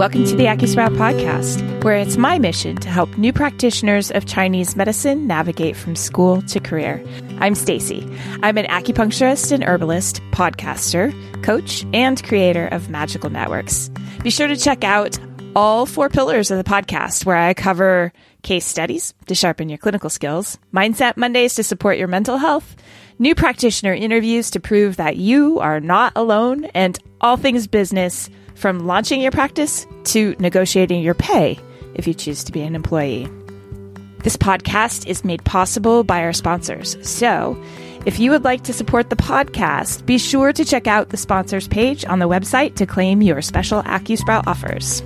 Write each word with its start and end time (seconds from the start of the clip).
Welcome 0.00 0.24
to 0.24 0.34
the 0.34 0.46
AcuSprout 0.46 0.96
podcast, 0.96 1.84
where 1.84 1.96
it's 1.96 2.16
my 2.16 2.38
mission 2.38 2.76
to 2.76 2.88
help 2.88 3.18
new 3.18 3.34
practitioners 3.34 4.10
of 4.10 4.24
Chinese 4.24 4.74
medicine 4.74 5.26
navigate 5.26 5.76
from 5.76 5.94
school 5.94 6.40
to 6.40 6.58
career. 6.58 7.04
I'm 7.38 7.54
Stacy. 7.54 8.08
I'm 8.42 8.56
an 8.56 8.64
acupuncturist 8.64 9.52
and 9.52 9.62
herbalist, 9.62 10.22
podcaster, 10.30 11.12
coach, 11.42 11.84
and 11.92 12.24
creator 12.24 12.66
of 12.68 12.88
Magical 12.88 13.28
Networks. 13.28 13.90
Be 14.22 14.30
sure 14.30 14.48
to 14.48 14.56
check 14.56 14.84
out 14.84 15.18
all 15.54 15.84
four 15.84 16.08
pillars 16.08 16.50
of 16.50 16.56
the 16.56 16.64
podcast, 16.64 17.26
where 17.26 17.36
I 17.36 17.52
cover 17.52 18.10
case 18.42 18.64
studies 18.64 19.12
to 19.26 19.34
sharpen 19.34 19.68
your 19.68 19.76
clinical 19.76 20.08
skills, 20.08 20.58
mindset 20.72 21.18
Mondays 21.18 21.56
to 21.56 21.62
support 21.62 21.98
your 21.98 22.08
mental 22.08 22.38
health, 22.38 22.74
new 23.20 23.34
practitioner 23.34 23.92
interviews 23.92 24.50
to 24.50 24.58
prove 24.58 24.96
that 24.96 25.16
you 25.16 25.60
are 25.60 25.78
not 25.78 26.12
alone, 26.16 26.64
and 26.74 26.98
all 27.20 27.36
things 27.36 27.66
business 27.66 28.30
from 28.54 28.86
launching 28.86 29.20
your 29.20 29.30
practice 29.30 29.86
to 30.04 30.34
negotiating 30.40 31.02
your 31.02 31.14
pay 31.14 31.58
if 31.94 32.08
you 32.08 32.14
choose 32.14 32.42
to 32.42 32.50
be 32.50 32.62
an 32.62 32.74
employee. 32.74 33.28
This 34.24 34.36
podcast 34.36 35.06
is 35.06 35.24
made 35.24 35.44
possible 35.44 36.02
by 36.02 36.22
our 36.22 36.32
sponsors. 36.32 36.96
So, 37.08 37.62
if 38.06 38.18
you 38.18 38.30
would 38.30 38.44
like 38.44 38.64
to 38.64 38.72
support 38.72 39.10
the 39.10 39.16
podcast, 39.16 40.06
be 40.06 40.16
sure 40.16 40.52
to 40.54 40.64
check 40.64 40.86
out 40.86 41.10
the 41.10 41.18
sponsors 41.18 41.68
page 41.68 42.04
on 42.06 42.18
the 42.18 42.28
website 42.28 42.74
to 42.76 42.86
claim 42.86 43.20
your 43.20 43.42
special 43.42 43.82
AcuSprout 43.82 44.46
offers. 44.46 45.02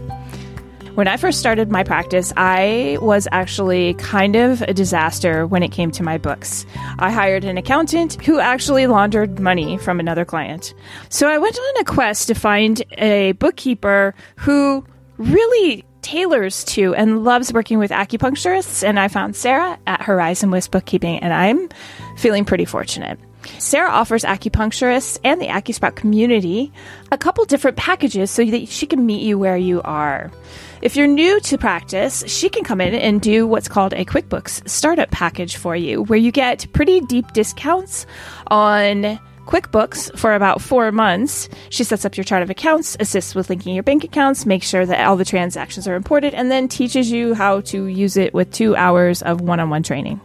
When 0.95 1.09
I 1.09 1.17
first 1.17 1.41
started 1.41 1.73
my 1.73 1.83
practice, 1.83 2.33
I 2.37 2.99
was 3.01 3.27
actually 3.33 3.95
kind 3.95 4.37
of 4.37 4.63
a 4.63 4.73
disaster 4.73 5.45
when 5.45 5.65
it 5.65 5.73
came 5.73 5.91
to 5.91 6.05
my 6.05 6.19
books. 6.19 6.65
I 7.01 7.11
hired 7.11 7.43
an 7.43 7.59
accountant 7.59 8.25
who 8.25 8.39
actually 8.39 8.87
laundered 8.87 9.41
money 9.41 9.77
from 9.77 9.99
another 9.99 10.25
client. 10.25 10.73
So 11.09 11.29
I 11.29 11.39
went 11.39 11.59
on 11.59 11.81
a 11.81 11.85
quest 11.85 12.29
to 12.29 12.35
find 12.35 12.81
a 12.97 13.33
bookkeeper 13.33 14.15
who 14.37 14.85
really 15.17 15.85
tailors 16.03 16.63
to 16.65 16.95
and 16.95 17.25
loves 17.25 17.53
working 17.53 17.81
with 17.81 17.91
acupuncturists. 17.91 18.87
And 18.87 19.01
I 19.01 19.09
found 19.09 19.35
Sarah 19.35 19.77
at 19.89 20.01
Horizon 20.01 20.53
West 20.53 20.71
Bookkeeping, 20.71 21.19
and 21.19 21.33
I'm 21.33 21.71
feeling 22.19 22.45
pretty 22.45 22.67
fortunate. 22.67 23.19
Sarah 23.59 23.91
offers 23.91 24.25
acupuncturists 24.25 25.19
and 25.25 25.41
the 25.41 25.47
AcuSprout 25.47 25.95
community 25.97 26.73
a 27.13 27.19
couple 27.19 27.45
different 27.45 27.77
packages 27.77 28.31
so 28.31 28.45
that 28.45 28.69
she 28.69 28.87
can 28.87 29.07
meet 29.07 29.23
you 29.23 29.39
where 29.39 29.57
you 29.57 29.81
are. 29.83 30.31
If 30.83 30.97
you're 30.97 31.07
new 31.07 31.41
to 31.41 31.57
practice, 31.57 32.25
she 32.27 32.49
can 32.49 32.63
come 32.63 32.81
in 32.81 32.95
and 32.95 33.21
do 33.21 33.47
what's 33.47 33.69
called 33.69 33.95
a 33.95 34.05
QuickBooks 34.05 34.69
startup 34.69 35.11
package 35.11 35.57
for 35.57 35.75
you, 35.75 36.03
where 36.03 36.19
you 36.19 36.31
get 36.31 36.71
pretty 36.73 37.01
deep 37.01 37.33
discounts 37.33 38.05
on 38.49 39.19
QuickBooks 39.47 40.19
for 40.19 40.35
about 40.35 40.61
four 40.61 40.91
months. 40.93 41.49
She 41.71 41.85
sets 41.85 42.05
up 42.05 42.17
your 42.17 42.25
chart 42.25 42.43
of 42.43 42.51
accounts, 42.51 42.97
assists 43.01 43.35
with 43.35 43.51
linking 43.51 43.75
your 43.75 43.83
bank 43.83 44.05
accounts, 44.05 44.47
makes 44.47 44.69
sure 44.69 44.85
that 44.85 45.07
all 45.07 45.17
the 45.17 45.25
transactions 45.25 45.87
are 45.89 45.95
imported, 45.95 46.35
and 46.35 46.51
then 46.51 46.69
teaches 46.69 47.11
you 47.11 47.35
how 47.35 47.61
to 47.63 47.87
use 47.87 48.17
it 48.17 48.35
with 48.35 48.51
two 48.53 48.77
hours 48.77 49.23
of 49.23 49.41
one 49.41 49.61
on 49.61 49.71
one 49.71 49.83
training. 49.83 50.21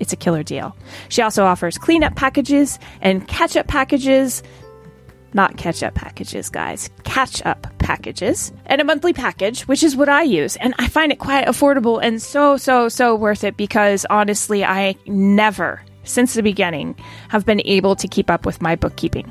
It's 0.00 0.12
a 0.12 0.16
killer 0.16 0.42
deal. 0.42 0.76
She 1.08 1.22
also 1.22 1.44
offers 1.44 1.78
cleanup 1.78 2.16
packages 2.16 2.78
and 3.00 3.26
catch 3.28 3.56
up 3.56 3.68
packages 3.68 4.42
not 5.34 5.56
catch 5.56 5.82
up 5.82 5.94
packages, 5.94 6.48
guys, 6.48 6.90
catch 7.04 7.44
up 7.46 7.66
packages, 7.78 8.52
and 8.66 8.80
a 8.80 8.84
monthly 8.84 9.12
package, 9.12 9.62
which 9.62 9.82
is 9.82 9.96
what 9.96 10.08
I 10.08 10.22
use. 10.22 10.56
And 10.56 10.74
I 10.78 10.88
find 10.88 11.12
it 11.12 11.18
quite 11.18 11.46
affordable 11.46 12.02
and 12.02 12.20
so, 12.20 12.56
so, 12.56 12.88
so 12.88 13.14
worth 13.14 13.44
it 13.44 13.56
because 13.56 14.06
honestly, 14.10 14.64
I 14.64 14.96
never, 15.06 15.82
since 16.04 16.34
the 16.34 16.42
beginning, 16.42 16.96
have 17.28 17.46
been 17.46 17.62
able 17.64 17.96
to 17.96 18.08
keep 18.08 18.30
up 18.30 18.44
with 18.46 18.60
my 18.60 18.76
bookkeeping. 18.76 19.30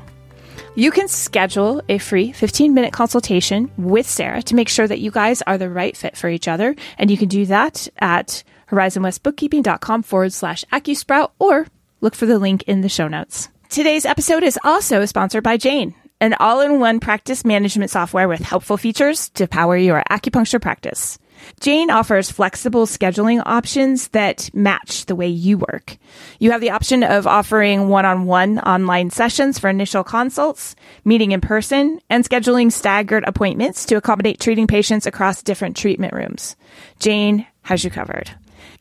You 0.74 0.90
can 0.90 1.06
schedule 1.06 1.82
a 1.90 1.98
free 1.98 2.32
15 2.32 2.72
minute 2.72 2.94
consultation 2.94 3.70
with 3.76 4.08
Sarah 4.08 4.40
to 4.44 4.54
make 4.54 4.70
sure 4.70 4.88
that 4.88 5.00
you 5.00 5.10
guys 5.10 5.42
are 5.42 5.58
the 5.58 5.68
right 5.68 5.94
fit 5.94 6.16
for 6.16 6.30
each 6.30 6.48
other. 6.48 6.74
And 6.96 7.10
you 7.10 7.18
can 7.18 7.28
do 7.28 7.44
that 7.46 7.88
at 7.98 8.42
horizonwestbookkeeping.com 8.70 10.02
forward 10.02 10.32
slash 10.32 10.64
AcuSprout 10.72 11.32
or 11.38 11.66
look 12.00 12.14
for 12.14 12.24
the 12.24 12.38
link 12.38 12.62
in 12.62 12.80
the 12.80 12.88
show 12.88 13.06
notes. 13.06 13.50
Today's 13.68 14.06
episode 14.06 14.42
is 14.42 14.58
also 14.64 15.04
sponsored 15.04 15.44
by 15.44 15.58
Jane, 15.58 15.94
an 16.22 16.32
all 16.40 16.62
in 16.62 16.80
one 16.80 17.00
practice 17.00 17.44
management 17.44 17.90
software 17.90 18.26
with 18.28 18.40
helpful 18.40 18.78
features 18.78 19.28
to 19.30 19.46
power 19.46 19.76
your 19.76 20.02
acupuncture 20.08 20.60
practice. 20.60 21.18
Jane 21.60 21.90
offers 21.90 22.30
flexible 22.30 22.86
scheduling 22.86 23.42
options 23.46 24.08
that 24.08 24.50
match 24.54 25.06
the 25.06 25.14
way 25.14 25.28
you 25.28 25.58
work. 25.58 25.96
You 26.38 26.50
have 26.52 26.60
the 26.60 26.70
option 26.70 27.02
of 27.02 27.26
offering 27.26 27.88
one 27.88 28.04
on 28.04 28.26
one 28.26 28.58
online 28.58 29.10
sessions 29.10 29.58
for 29.58 29.68
initial 29.68 30.04
consults, 30.04 30.74
meeting 31.04 31.32
in 31.32 31.40
person, 31.40 32.00
and 32.10 32.24
scheduling 32.24 32.72
staggered 32.72 33.24
appointments 33.26 33.86
to 33.86 33.96
accommodate 33.96 34.40
treating 34.40 34.66
patients 34.66 35.06
across 35.06 35.42
different 35.42 35.76
treatment 35.76 36.14
rooms. 36.14 36.56
Jane 36.98 37.46
has 37.62 37.84
you 37.84 37.90
covered. 37.90 38.30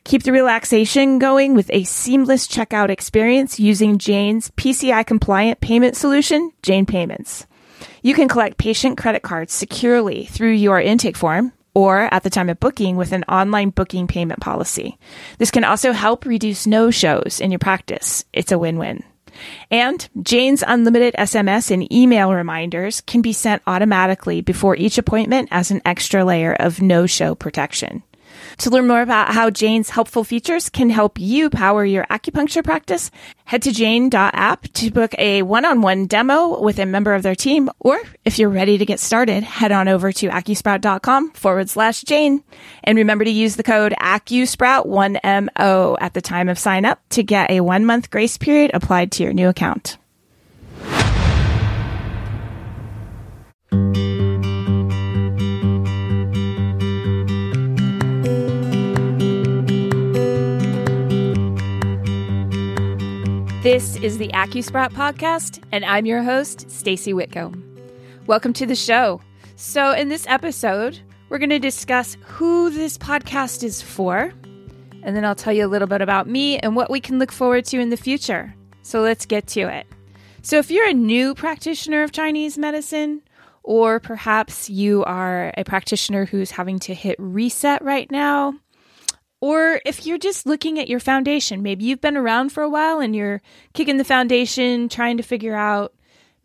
Keep 0.03 0.23
the 0.23 0.31
relaxation 0.31 1.19
going 1.19 1.53
with 1.53 1.69
a 1.71 1.83
seamless 1.83 2.47
checkout 2.47 2.89
experience 2.89 3.59
using 3.59 3.99
Jane's 3.99 4.49
PCI 4.51 5.05
compliant 5.05 5.61
payment 5.61 5.95
solution, 5.95 6.51
Jane 6.63 6.87
Payments. 6.87 7.45
You 8.01 8.15
can 8.15 8.27
collect 8.27 8.57
patient 8.57 8.97
credit 8.97 9.21
cards 9.21 9.53
securely 9.53 10.25
through 10.25 10.53
your 10.53 10.81
intake 10.81 11.17
form 11.17 11.53
or 11.73 12.13
at 12.13 12.23
the 12.23 12.29
time 12.29 12.49
of 12.49 12.59
booking 12.59 12.97
with 12.97 13.11
an 13.11 13.23
online 13.23 13.69
booking 13.69 14.07
payment 14.07 14.39
policy. 14.39 14.97
This 15.37 15.51
can 15.51 15.63
also 15.63 15.91
help 15.91 16.25
reduce 16.25 16.67
no 16.67 16.91
shows 16.91 17.39
in 17.39 17.51
your 17.51 17.59
practice. 17.59 18.25
It's 18.33 18.51
a 18.51 18.59
win 18.59 18.77
win. 18.77 19.03
And 19.69 20.07
Jane's 20.21 20.63
unlimited 20.65 21.15
SMS 21.17 21.71
and 21.71 21.91
email 21.91 22.33
reminders 22.33 23.01
can 23.01 23.21
be 23.21 23.33
sent 23.33 23.61
automatically 23.65 24.41
before 24.41 24.75
each 24.75 24.97
appointment 24.97 25.49
as 25.51 25.71
an 25.71 25.81
extra 25.85 26.25
layer 26.25 26.53
of 26.53 26.81
no 26.81 27.05
show 27.05 27.35
protection. 27.35 28.03
To 28.59 28.69
learn 28.69 28.87
more 28.87 29.01
about 29.01 29.33
how 29.33 29.49
Jane's 29.49 29.89
helpful 29.89 30.23
features 30.23 30.69
can 30.69 30.89
help 30.89 31.19
you 31.19 31.49
power 31.49 31.83
your 31.83 32.05
acupuncture 32.05 32.63
practice, 32.63 33.11
head 33.45 33.61
to 33.63 33.71
jane.app 33.71 34.67
to 34.73 34.91
book 34.91 35.13
a 35.17 35.41
one-on-one 35.41 36.07
demo 36.07 36.61
with 36.61 36.79
a 36.79 36.85
member 36.85 37.13
of 37.13 37.23
their 37.23 37.35
team. 37.35 37.69
Or 37.79 37.99
if 38.23 38.37
you're 38.39 38.49
ready 38.49 38.77
to 38.77 38.85
get 38.85 38.99
started, 38.99 39.43
head 39.43 39.71
on 39.71 39.87
over 39.87 40.11
to 40.11 40.29
acusprout.com 40.29 41.31
forward 41.31 41.69
slash 41.69 42.01
Jane. 42.01 42.43
And 42.83 42.97
remember 42.97 43.25
to 43.25 43.31
use 43.31 43.55
the 43.55 43.63
code 43.63 43.93
AcuSprout1MO 43.99 45.97
at 45.99 46.13
the 46.13 46.21
time 46.21 46.49
of 46.49 46.59
sign 46.59 46.85
up 46.85 46.99
to 47.09 47.23
get 47.23 47.49
a 47.51 47.61
one 47.61 47.85
month 47.85 48.09
grace 48.09 48.37
period 48.37 48.71
applied 48.73 49.11
to 49.13 49.23
your 49.23 49.33
new 49.33 49.49
account. 49.49 49.97
This 63.61 63.95
is 63.97 64.17
the 64.17 64.29
AcuSprout 64.29 64.91
podcast, 64.91 65.63
and 65.71 65.85
I'm 65.85 66.07
your 66.07 66.23
host, 66.23 66.71
Stacy 66.71 67.13
Whitcomb. 67.13 67.63
Welcome 68.25 68.53
to 68.53 68.65
the 68.65 68.75
show. 68.75 69.21
So, 69.55 69.91
in 69.91 70.09
this 70.09 70.25
episode, 70.25 70.99
we're 71.29 71.37
going 71.37 71.51
to 71.51 71.59
discuss 71.59 72.17
who 72.21 72.71
this 72.71 72.97
podcast 72.97 73.63
is 73.63 73.79
for, 73.79 74.33
and 75.03 75.15
then 75.15 75.23
I'll 75.23 75.35
tell 75.35 75.53
you 75.53 75.63
a 75.63 75.69
little 75.69 75.87
bit 75.87 76.01
about 76.01 76.27
me 76.27 76.57
and 76.57 76.75
what 76.75 76.89
we 76.89 76.99
can 76.99 77.19
look 77.19 77.31
forward 77.31 77.65
to 77.65 77.79
in 77.79 77.91
the 77.91 77.97
future. 77.97 78.55
So, 78.81 79.01
let's 79.01 79.27
get 79.27 79.45
to 79.49 79.71
it. 79.71 79.85
So, 80.41 80.57
if 80.57 80.71
you're 80.71 80.89
a 80.89 80.93
new 80.93 81.35
practitioner 81.35 82.01
of 82.01 82.11
Chinese 82.11 82.57
medicine, 82.57 83.21
or 83.61 83.99
perhaps 83.99 84.71
you 84.71 85.03
are 85.03 85.53
a 85.55 85.63
practitioner 85.65 86.25
who's 86.25 86.49
having 86.49 86.79
to 86.79 86.95
hit 86.95 87.15
reset 87.19 87.83
right 87.83 88.09
now, 88.09 88.55
or 89.41 89.81
if 89.85 90.05
you're 90.05 90.19
just 90.19 90.45
looking 90.45 90.79
at 90.79 90.87
your 90.87 90.99
foundation, 90.99 91.63
maybe 91.63 91.83
you've 91.83 91.99
been 91.99 92.15
around 92.15 92.51
for 92.51 92.61
a 92.61 92.69
while 92.69 92.99
and 92.99 93.15
you're 93.15 93.41
kicking 93.73 93.97
the 93.97 94.03
foundation, 94.03 94.87
trying 94.87 95.17
to 95.17 95.23
figure 95.23 95.55
out 95.55 95.93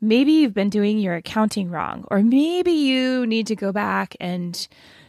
maybe 0.01 0.33
you've 0.33 0.55
been 0.55 0.71
doing 0.71 0.99
your 0.99 1.15
accounting 1.15 1.71
wrong, 1.71 2.05
or 2.11 2.23
maybe 2.23 2.73
you 2.73 3.27
need 3.27 3.47
to 3.47 3.55
go 3.55 3.71
back 3.71 4.17
and 4.19 4.67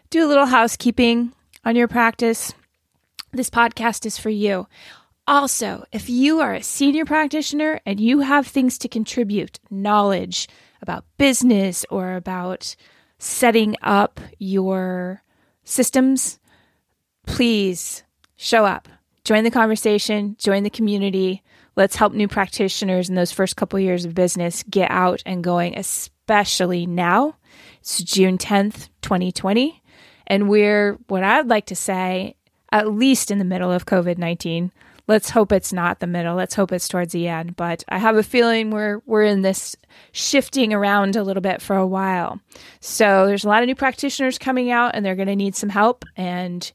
do 0.09 0.25
a 0.25 0.27
little 0.27 0.45
housekeeping 0.45 1.31
on 1.63 1.75
your 1.75 1.87
practice. 1.87 2.53
This 3.31 3.49
podcast 3.49 4.05
is 4.05 4.17
for 4.17 4.29
you. 4.29 4.67
Also, 5.25 5.83
if 5.91 6.09
you 6.09 6.39
are 6.39 6.53
a 6.53 6.63
senior 6.63 7.05
practitioner 7.05 7.81
and 7.85 7.99
you 7.99 8.19
have 8.19 8.47
things 8.47 8.77
to 8.77 8.87
contribute, 8.87 9.59
knowledge 9.69 10.47
about 10.81 11.05
business 11.17 11.85
or 11.89 12.15
about 12.15 12.75
setting 13.19 13.75
up 13.81 14.21
your 14.39 15.21
systems, 15.63 16.39
please 17.27 18.03
show 18.35 18.65
up, 18.65 18.87
join 19.23 19.43
the 19.43 19.51
conversation, 19.51 20.35
join 20.39 20.63
the 20.63 20.69
community. 20.71 21.43
Let's 21.75 21.95
help 21.95 22.13
new 22.13 22.27
practitioners 22.27 23.09
in 23.09 23.15
those 23.15 23.31
first 23.31 23.55
couple 23.55 23.79
years 23.79 24.05
of 24.05 24.15
business 24.15 24.63
get 24.67 24.89
out 24.89 25.21
and 25.25 25.43
going, 25.43 25.77
especially 25.77 26.87
now. 26.87 27.35
It's 27.81 28.01
June 28.01 28.39
10th, 28.39 28.89
2020. 29.03 29.83
And 30.25 30.49
we're, 30.49 30.97
what 31.07 31.23
I'd 31.23 31.47
like 31.47 31.67
to 31.67 31.75
say, 31.75 32.35
at 32.71 32.91
least 32.91 33.29
in 33.29 33.37
the 33.37 33.45
middle 33.45 33.71
of 33.71 33.85
COVID 33.85 34.17
19. 34.17 34.71
let's 35.07 35.29
hope 35.29 35.51
it's 35.51 35.71
not 35.71 35.99
the 35.99 36.07
middle. 36.07 36.35
Let's 36.35 36.55
hope 36.55 36.71
it's 36.71 36.87
towards 36.87 37.13
the 37.13 37.27
end. 37.27 37.55
But 37.55 37.83
I 37.87 37.97
have 37.97 38.17
a 38.17 38.23
feeling 38.23 38.71
we're 38.71 39.01
we're 39.05 39.23
in 39.23 39.41
this 39.41 39.75
shifting 40.11 40.73
around 40.73 41.15
a 41.15 41.23
little 41.23 41.41
bit 41.41 41.61
for 41.61 41.75
a 41.75 41.87
while. 41.87 42.39
So 42.81 43.25
there's 43.25 43.45
a 43.45 43.47
lot 43.47 43.63
of 43.63 43.67
new 43.67 43.75
practitioners 43.75 44.37
coming 44.37 44.69
out, 44.69 44.95
and 44.95 45.05
they're 45.05 45.15
going 45.15 45.27
to 45.27 45.35
need 45.35 45.55
some 45.55 45.69
help. 45.69 46.03
And 46.15 46.71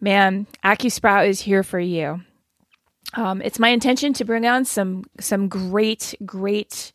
man, 0.00 0.46
AcuSprout 0.64 1.28
is 1.28 1.40
here 1.40 1.62
for 1.62 1.80
you. 1.80 2.22
Um, 3.14 3.42
it's 3.42 3.58
my 3.58 3.68
intention 3.68 4.12
to 4.14 4.24
bring 4.24 4.46
on 4.46 4.64
some 4.64 5.04
some 5.20 5.48
great 5.48 6.14
great 6.24 6.92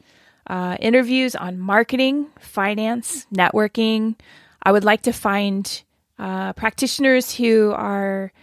uh, 0.48 0.76
interviews 0.80 1.36
on 1.36 1.60
marketing, 1.60 2.28
finance, 2.40 3.26
networking. 3.34 4.16
I 4.64 4.72
would 4.72 4.84
like 4.84 5.04
to 5.04 5.14
find 5.14 5.84
uh, 6.18 6.54
practitioners 6.54 7.36
who 7.36 7.72
are 7.72 8.34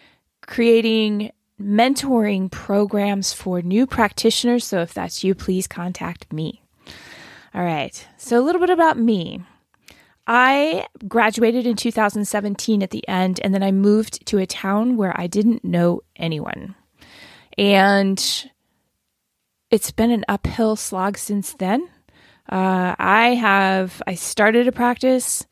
creating 0.46 1.32
mentoring 1.60 2.50
programs 2.50 3.32
for 3.32 3.60
new 3.62 3.86
practitioners. 3.86 4.64
So 4.64 4.80
if 4.80 4.94
that's 4.94 5.24
you, 5.24 5.34
please 5.34 5.66
contact 5.66 6.32
me. 6.32 6.62
All 7.54 7.62
right. 7.62 8.06
So 8.16 8.38
a 8.38 8.44
little 8.44 8.60
bit 8.60 8.70
about 8.70 8.98
me. 8.98 9.42
I 10.26 10.86
graduated 11.06 11.66
in 11.66 11.76
2017 11.76 12.82
at 12.82 12.90
the 12.90 13.06
end, 13.08 13.40
and 13.42 13.54
then 13.54 13.62
I 13.62 13.72
moved 13.72 14.26
to 14.26 14.38
a 14.38 14.46
town 14.46 14.96
where 14.96 15.18
I 15.18 15.26
didn't 15.26 15.64
know 15.64 16.02
anyone. 16.16 16.74
And 17.56 18.50
it's 19.70 19.90
been 19.90 20.10
an 20.10 20.24
uphill 20.28 20.76
slog 20.76 21.16
since 21.18 21.54
then. 21.54 21.88
Uh, 22.50 22.94
I 22.98 23.34
have, 23.34 24.02
I 24.06 24.14
started 24.14 24.68
a 24.68 24.72
practice 24.72 25.46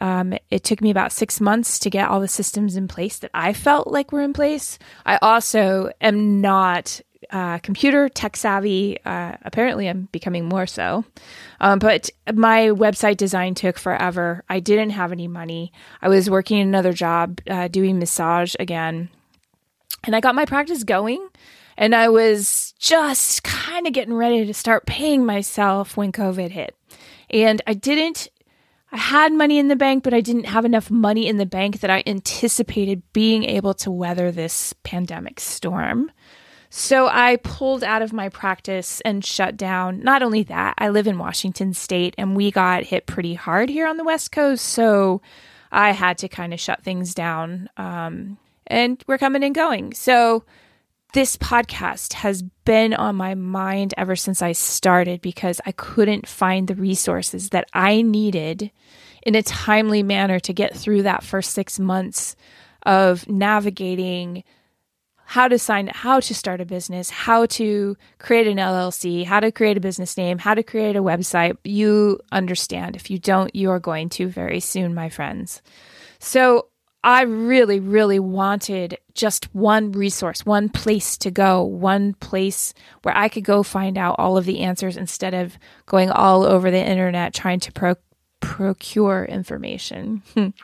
um, 0.00 0.34
it 0.50 0.64
took 0.64 0.80
me 0.80 0.90
about 0.90 1.12
six 1.12 1.40
months 1.40 1.78
to 1.80 1.90
get 1.90 2.08
all 2.08 2.20
the 2.20 2.28
systems 2.28 2.76
in 2.76 2.88
place 2.88 3.18
that 3.18 3.30
I 3.32 3.52
felt 3.52 3.86
like 3.86 4.12
were 4.12 4.22
in 4.22 4.32
place. 4.32 4.78
I 5.04 5.18
also 5.22 5.90
am 6.00 6.40
not 6.40 7.00
uh, 7.30 7.58
computer 7.58 8.08
tech 8.08 8.36
savvy. 8.36 8.98
Uh, 9.04 9.36
apparently, 9.42 9.88
I'm 9.88 10.08
becoming 10.12 10.46
more 10.46 10.66
so. 10.66 11.04
Um, 11.60 11.78
but 11.78 12.10
my 12.32 12.68
website 12.68 13.16
design 13.16 13.54
took 13.54 13.78
forever. 13.78 14.44
I 14.48 14.60
didn't 14.60 14.90
have 14.90 15.12
any 15.12 15.28
money. 15.28 15.72
I 16.02 16.08
was 16.08 16.30
working 16.30 16.60
another 16.60 16.92
job 16.92 17.40
uh, 17.48 17.68
doing 17.68 17.98
massage 17.98 18.54
again. 18.58 19.08
And 20.04 20.14
I 20.14 20.20
got 20.20 20.34
my 20.34 20.44
practice 20.44 20.84
going. 20.84 21.28
And 21.76 21.94
I 21.94 22.08
was 22.08 22.74
just 22.78 23.42
kind 23.42 23.86
of 23.86 23.92
getting 23.92 24.14
ready 24.14 24.46
to 24.46 24.54
start 24.54 24.86
paying 24.86 25.26
myself 25.26 25.96
when 25.96 26.12
COVID 26.12 26.50
hit. 26.50 26.74
And 27.28 27.60
I 27.66 27.74
didn't 27.74 28.28
I 28.92 28.98
had 28.98 29.32
money 29.32 29.58
in 29.58 29.68
the 29.68 29.76
bank, 29.76 30.04
but 30.04 30.14
I 30.14 30.20
didn't 30.20 30.44
have 30.44 30.64
enough 30.64 30.90
money 30.90 31.26
in 31.26 31.38
the 31.38 31.46
bank 31.46 31.80
that 31.80 31.90
I 31.90 32.02
anticipated 32.06 33.02
being 33.12 33.44
able 33.44 33.74
to 33.74 33.90
weather 33.90 34.30
this 34.30 34.74
pandemic 34.84 35.40
storm. 35.40 36.10
So 36.70 37.08
I 37.08 37.36
pulled 37.36 37.84
out 37.84 38.02
of 38.02 38.12
my 38.12 38.28
practice 38.28 39.00
and 39.02 39.24
shut 39.24 39.56
down. 39.56 40.00
Not 40.00 40.22
only 40.22 40.42
that, 40.44 40.74
I 40.78 40.88
live 40.88 41.06
in 41.06 41.18
Washington 41.18 41.74
state 41.74 42.14
and 42.18 42.36
we 42.36 42.50
got 42.50 42.84
hit 42.84 43.06
pretty 43.06 43.34
hard 43.34 43.68
here 43.68 43.86
on 43.86 43.96
the 43.96 44.04
West 44.04 44.32
Coast. 44.32 44.64
So 44.64 45.22
I 45.70 45.92
had 45.92 46.18
to 46.18 46.28
kind 46.28 46.52
of 46.52 46.60
shut 46.60 46.82
things 46.82 47.14
down. 47.14 47.68
Um, 47.76 48.38
and 48.66 49.02
we're 49.06 49.18
coming 49.18 49.44
and 49.44 49.54
going. 49.54 49.94
So 49.94 50.44
this 51.12 51.36
podcast 51.36 52.14
has 52.14 52.42
been 52.64 52.92
on 52.92 53.14
my 53.16 53.34
mind 53.34 53.94
ever 53.96 54.16
since 54.16 54.42
I 54.42 54.52
started 54.52 55.20
because 55.20 55.60
I 55.64 55.72
couldn't 55.72 56.28
find 56.28 56.68
the 56.68 56.74
resources 56.74 57.50
that 57.50 57.68
I 57.72 58.02
needed 58.02 58.70
in 59.22 59.34
a 59.34 59.42
timely 59.42 60.02
manner 60.02 60.38
to 60.40 60.52
get 60.52 60.76
through 60.76 61.02
that 61.02 61.22
first 61.22 61.52
six 61.52 61.78
months 61.78 62.36
of 62.84 63.28
navigating 63.28 64.44
how 65.26 65.48
to 65.48 65.58
sign, 65.58 65.88
how 65.88 66.20
to 66.20 66.34
start 66.34 66.60
a 66.60 66.64
business, 66.64 67.10
how 67.10 67.46
to 67.46 67.96
create 68.18 68.46
an 68.46 68.58
LLC, 68.58 69.24
how 69.24 69.40
to 69.40 69.50
create 69.50 69.76
a 69.76 69.80
business 69.80 70.16
name, 70.16 70.38
how 70.38 70.54
to 70.54 70.62
create 70.62 70.94
a 70.94 71.02
website. 71.02 71.56
You 71.64 72.20
understand. 72.30 72.94
If 72.94 73.10
you 73.10 73.18
don't, 73.18 73.54
you 73.54 73.70
are 73.70 73.80
going 73.80 74.08
to 74.10 74.28
very 74.28 74.60
soon, 74.60 74.94
my 74.94 75.08
friends. 75.08 75.62
So 76.20 76.68
I 77.02 77.22
really, 77.22 77.80
really 77.80 78.20
wanted 78.20 78.98
just 79.14 79.52
one 79.52 79.90
resource, 79.90 80.46
one 80.46 80.68
place 80.68 81.16
to 81.18 81.32
go, 81.32 81.62
one 81.62 82.14
place 82.14 82.72
where 83.02 83.16
I 83.16 83.28
could 83.28 83.44
go 83.44 83.64
find 83.64 83.98
out 83.98 84.16
all 84.18 84.36
of 84.36 84.44
the 84.44 84.60
answers 84.60 84.96
instead 84.96 85.34
of 85.34 85.58
going 85.86 86.08
all 86.08 86.44
over 86.44 86.70
the 86.70 86.84
internet 86.84 87.34
trying 87.34 87.58
to 87.60 87.72
pro- 87.72 87.96
procure 88.40 89.24
information. 89.24 90.22
and 90.36 90.54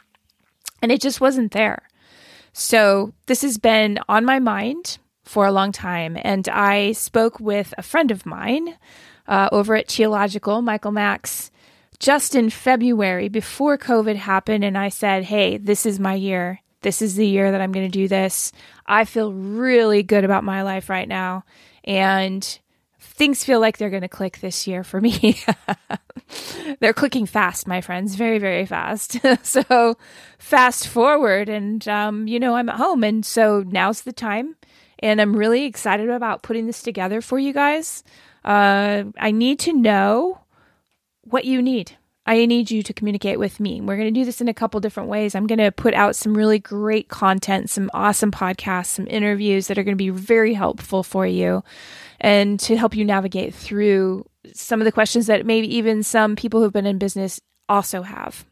it 0.81 1.01
just 1.01 1.21
wasn't 1.21 1.51
there. 1.51 1.83
So 2.53 3.13
this 3.27 3.43
has 3.43 3.59
been 3.59 3.99
on 4.09 4.25
my 4.25 4.39
mind 4.39 4.99
for 5.25 5.47
a 5.47 5.53
long 5.53 5.73
time. 5.73 6.19
And 6.21 6.49
I 6.49 6.93
spoke 6.93 7.41
with 7.41 7.73
a 7.79 7.83
friend 7.83 8.11
of 8.11 8.27
mine 8.27 8.77
uh, 9.27 9.49
over 9.53 9.75
at 9.77 9.89
Qiological, 9.89 10.63
Michael 10.63 10.93
Max, 10.93 11.51
just 11.99 12.35
in 12.35 12.51
February 12.51 13.29
before 13.29 13.79
COVID 13.79 14.17
happened, 14.17 14.65
and 14.65 14.77
I 14.77 14.89
said, 14.89 15.25
Hey, 15.25 15.57
this 15.57 15.87
is 15.87 16.01
my 16.01 16.15
year. 16.15 16.61
This 16.81 17.01
is 17.01 17.15
the 17.15 17.27
year 17.27 17.53
that 17.53 17.61
I'm 17.61 17.71
going 17.71 17.87
to 17.87 17.99
do 17.99 18.09
this. 18.09 18.51
I 18.87 19.05
feel 19.05 19.33
really 19.33 20.03
good 20.03 20.25
about 20.25 20.43
my 20.43 20.63
life 20.63 20.91
right 20.91 21.07
now. 21.07 21.45
And 21.85 22.59
things 23.03 23.45
feel 23.45 23.61
like 23.61 23.79
they're 23.79 23.91
going 23.91 24.03
to 24.03 24.09
click 24.09 24.39
this 24.39 24.67
year 24.67 24.85
for 24.85 25.01
me. 25.01 25.39
they're 26.81 26.93
clicking 26.93 27.27
fast, 27.27 27.67
my 27.67 27.81
friends, 27.81 28.15
very, 28.15 28.39
very 28.39 28.67
fast. 28.67 29.19
so, 29.43 29.97
fast 30.39 30.89
forward, 30.89 31.49
and 31.49 31.87
um, 31.89 32.27
you 32.27 32.41
know, 32.41 32.55
I'm 32.55 32.69
at 32.69 32.77
home, 32.77 33.05
and 33.05 33.25
so 33.25 33.63
now's 33.67 34.03
the 34.03 34.13
time. 34.13 34.57
And 34.99 35.21
I'm 35.21 35.35
really 35.35 35.65
excited 35.65 36.09
about 36.09 36.43
putting 36.43 36.67
this 36.67 36.81
together 36.81 37.21
for 37.21 37.39
you 37.39 37.53
guys. 37.53 38.05
Uh, 38.45 39.05
I 39.19 39.33
need 39.33 39.59
to 39.61 39.73
know 39.73 40.41
what 41.23 41.45
you 41.45 41.61
need. 41.61 41.97
I 42.25 42.47
need 42.47 42.71
you 42.71 42.83
to 42.85 42.93
communicate 42.93 43.39
with 43.39 43.59
me. 43.59 43.81
We're 43.81 43.97
going 43.97 44.13
to 44.13 44.21
do 44.21 44.25
this 44.25 44.41
in 44.41 44.47
a 44.47 44.55
couple 44.55 44.79
different 44.79 45.09
ways. 45.09 45.35
I'm 45.35 45.49
going 45.49 45.59
to 45.59 45.73
put 45.73 45.93
out 45.93 46.15
some 46.15 46.37
really 46.37 46.61
great 46.61 47.09
content, 47.09 47.69
some 47.69 47.91
awesome 47.93 48.31
podcasts, 48.31 48.87
some 48.87 49.09
interviews 49.09 49.67
that 49.67 49.77
are 49.77 49.83
going 49.83 49.97
to 49.97 50.05
be 50.05 50.11
very 50.11 50.55
helpful 50.55 51.03
for 51.03 51.27
you 51.27 51.65
and 52.21 52.61
to 52.61 52.77
help 52.77 52.95
you 52.95 53.05
navigate 53.05 53.55
through 53.55 54.25
some 54.55 54.81
of 54.81 54.85
the 54.85 54.93
questions 54.93 55.27
that 55.27 55.47
maybe 55.47 55.75
even 55.75 56.05
some 56.05 56.37
people 56.37 56.61
who've 56.61 56.73
been 56.73 56.87
in 56.87 56.99
business 56.99 57.41
also 57.69 58.03
have. 58.03 58.45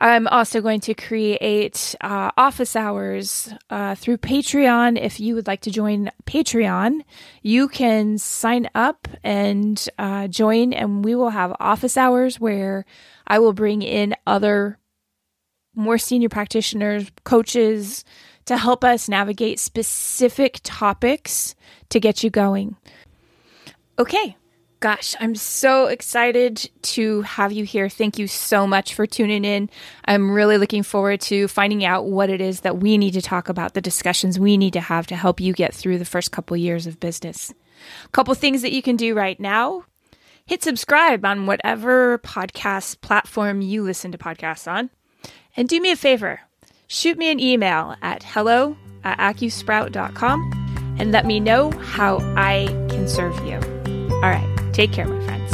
I'm 0.00 0.28
also 0.28 0.60
going 0.60 0.80
to 0.82 0.94
create 0.94 1.96
uh, 2.00 2.30
office 2.36 2.76
hours 2.76 3.52
uh, 3.68 3.96
through 3.96 4.18
Patreon. 4.18 4.96
If 5.00 5.18
you 5.18 5.34
would 5.34 5.48
like 5.48 5.62
to 5.62 5.72
join 5.72 6.10
Patreon, 6.24 7.00
you 7.42 7.66
can 7.66 8.16
sign 8.16 8.70
up 8.76 9.08
and 9.24 9.88
uh, 9.98 10.28
join, 10.28 10.72
and 10.72 11.04
we 11.04 11.16
will 11.16 11.30
have 11.30 11.54
office 11.58 11.96
hours 11.96 12.38
where 12.38 12.84
I 13.26 13.40
will 13.40 13.52
bring 13.52 13.82
in 13.82 14.14
other 14.24 14.78
more 15.74 15.98
senior 15.98 16.28
practitioners, 16.28 17.10
coaches 17.24 18.04
to 18.44 18.56
help 18.56 18.84
us 18.84 19.08
navigate 19.08 19.58
specific 19.58 20.60
topics 20.62 21.56
to 21.88 21.98
get 21.98 22.22
you 22.22 22.30
going. 22.30 22.76
Okay, 23.98 24.36
Gosh, 24.80 25.16
I'm 25.18 25.34
so 25.34 25.86
excited 25.86 26.70
to 26.82 27.22
have 27.22 27.50
you 27.50 27.64
here. 27.64 27.88
Thank 27.88 28.16
you 28.16 28.28
so 28.28 28.64
much 28.64 28.94
for 28.94 29.06
tuning 29.06 29.44
in. 29.44 29.68
I'm 30.04 30.30
really 30.30 30.56
looking 30.56 30.84
forward 30.84 31.20
to 31.22 31.48
finding 31.48 31.84
out 31.84 32.06
what 32.06 32.30
it 32.30 32.40
is 32.40 32.60
that 32.60 32.78
we 32.78 32.96
need 32.96 33.14
to 33.14 33.22
talk 33.22 33.48
about, 33.48 33.74
the 33.74 33.80
discussions 33.80 34.38
we 34.38 34.56
need 34.56 34.74
to 34.74 34.80
have 34.80 35.08
to 35.08 35.16
help 35.16 35.40
you 35.40 35.52
get 35.52 35.74
through 35.74 35.98
the 35.98 36.04
first 36.04 36.30
couple 36.30 36.56
years 36.56 36.86
of 36.86 37.00
business. 37.00 37.52
A 38.04 38.08
couple 38.10 38.32
things 38.34 38.62
that 38.62 38.72
you 38.72 38.80
can 38.80 38.94
do 38.94 39.14
right 39.14 39.38
now. 39.40 39.84
Hit 40.46 40.62
subscribe 40.62 41.24
on 41.24 41.46
whatever 41.46 42.18
podcast 42.18 43.00
platform 43.00 43.60
you 43.60 43.82
listen 43.82 44.12
to 44.12 44.18
podcasts 44.18 44.70
on. 44.70 44.90
And 45.56 45.68
do 45.68 45.80
me 45.80 45.90
a 45.90 45.96
favor, 45.96 46.40
shoot 46.86 47.18
me 47.18 47.32
an 47.32 47.40
email 47.40 47.96
at 48.00 48.22
hello 48.22 48.76
at 49.02 49.18
acusprout.com 49.18 50.96
and 51.00 51.10
let 51.10 51.26
me 51.26 51.40
know 51.40 51.72
how 51.72 52.18
I 52.36 52.66
can 52.88 53.08
serve 53.08 53.36
you. 53.44 53.56
All 54.14 54.22
right. 54.22 54.57
Take 54.78 54.92
care, 54.92 55.08
my 55.08 55.24
friends. 55.24 55.50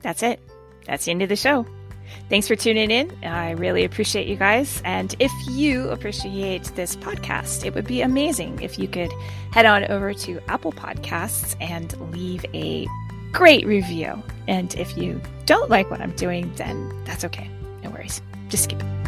That's 0.00 0.22
it. 0.22 0.40
That's 0.86 1.06
the 1.06 1.10
end 1.10 1.22
of 1.22 1.28
the 1.28 1.34
show. 1.34 1.66
Thanks 2.28 2.46
for 2.46 2.54
tuning 2.54 2.92
in. 2.92 3.10
I 3.24 3.50
really 3.50 3.82
appreciate 3.82 4.28
you 4.28 4.36
guys. 4.36 4.80
And 4.84 5.16
if 5.18 5.32
you 5.50 5.88
appreciate 5.88 6.62
this 6.76 6.94
podcast, 6.94 7.64
it 7.66 7.74
would 7.74 7.88
be 7.88 8.02
amazing 8.02 8.62
if 8.62 8.78
you 8.78 8.86
could 8.86 9.12
head 9.50 9.66
on 9.66 9.90
over 9.90 10.14
to 10.14 10.40
Apple 10.46 10.72
Podcasts 10.72 11.56
and 11.60 12.00
leave 12.12 12.46
a 12.54 12.86
great 13.32 13.66
review. 13.66 14.22
And 14.46 14.72
if 14.76 14.96
you 14.96 15.20
don't 15.46 15.68
like 15.68 15.90
what 15.90 16.00
I'm 16.00 16.14
doing, 16.14 16.54
then 16.54 16.94
that's 17.04 17.24
okay. 17.24 17.50
No 17.82 17.90
worries. 17.90 18.22
Just 18.50 18.62
skip 18.62 18.80
it. 18.80 19.03